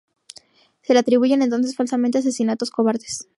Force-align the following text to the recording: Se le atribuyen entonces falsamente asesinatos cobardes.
Se 0.81 0.93
le 0.93 0.99
atribuyen 0.99 1.43
entonces 1.43 1.75
falsamente 1.75 2.17
asesinatos 2.17 2.71
cobardes. 2.71 3.27